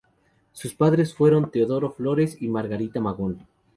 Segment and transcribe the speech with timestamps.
[0.51, 3.45] Sus padres fueron Teodoro Flores y Margarita Magón.